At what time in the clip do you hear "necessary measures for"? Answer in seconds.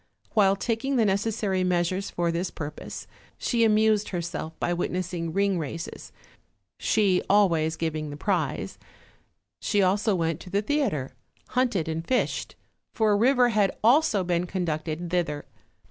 1.05-2.31